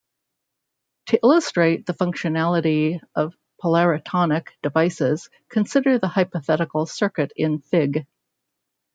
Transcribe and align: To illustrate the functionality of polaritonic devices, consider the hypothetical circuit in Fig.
To 1.09 1.19
illustrate 1.21 1.85
the 1.85 1.93
functionality 1.93 2.99
of 3.13 3.35
polaritonic 3.63 4.47
devices, 4.63 5.29
consider 5.47 5.99
the 5.99 6.07
hypothetical 6.07 6.87
circuit 6.87 7.31
in 7.35 7.59
Fig. 7.59 8.07